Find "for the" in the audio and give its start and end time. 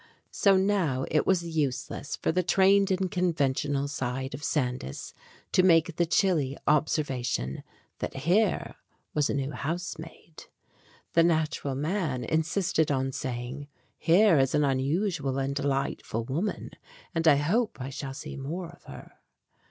2.15-2.41